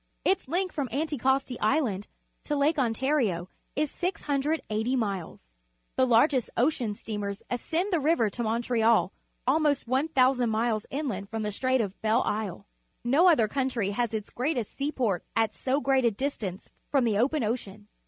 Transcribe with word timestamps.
Its 0.25 0.47
length 0.47 0.73
from 0.73 0.89
Anticosti 0.89 1.57
Island 1.59 2.07
to 2.45 2.55
Lake 2.55 2.79
Ontario 2.79 3.49
is 3.75 3.91
680 3.91 4.95
miles. 4.95 5.51
The 5.95 6.07
largest 6.07 6.49
ocean 6.57 6.95
sten.mers 6.95 7.43
ascend 7.51 7.93
the 7.93 7.99
river 7.99 8.27
to 8.31 8.41
Montreal, 8.41 9.13
almost 9.45 9.87
1,000 9.87 10.49
miles, 10.49 10.87
inland 10.89 11.29
from 11.29 11.43
th 11.43 11.53
e 11.53 11.55
Strait 11.55 11.81
of 11.81 12.01
Belle 12.01 12.23
Isle 12.23 12.65
No 13.03 13.27
other 13.27 13.47
countrv 13.47 13.91
has 13.91 14.11
its 14.15 14.29
g 14.29 14.33
reatest 14.37 14.73
seaport 14.75 15.23
at 15.35 15.53
so 15.53 15.79
great 15.79 16.03
a 16.03 16.09
distance 16.09 16.71
from 16.89 17.03
the 17.05 17.19
open 17.19 17.43
ocean. 17.43 17.87